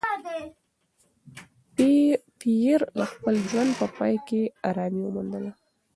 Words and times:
پییر 2.39 2.81
د 2.99 3.01
خپل 3.11 3.35
ژوند 3.49 3.71
په 3.79 3.85
پای 3.95 4.15
کې 4.27 4.41
ارامي 4.69 5.01
وموندله. 5.05 5.51